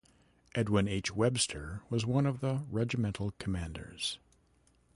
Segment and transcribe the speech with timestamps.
[0.55, 1.13] Edwin H.
[1.15, 4.17] Webster was one of the regimental commanders.